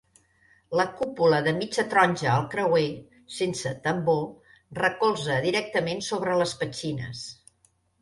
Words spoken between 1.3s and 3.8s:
de mitja taronja al creuer, sense